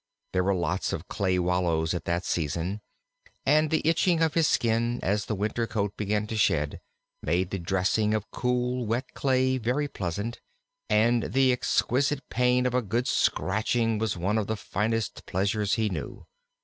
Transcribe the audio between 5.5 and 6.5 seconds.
coat began to